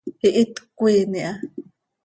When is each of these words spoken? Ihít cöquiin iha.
Ihít 0.27 0.51
cöquiin 0.59 1.13
iha. 1.19 1.33